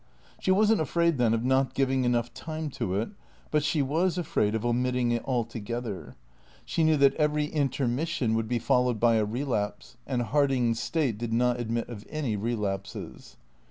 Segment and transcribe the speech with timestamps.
[0.39, 3.09] She wasn't afraid, then, of not giving enough time to it,
[3.51, 6.15] but she was afraid of omitting it altogether.
[6.65, 11.33] She knew that every intermission would be followed by a relapse, and Harding's state did
[11.33, 13.37] not admit of any relapses.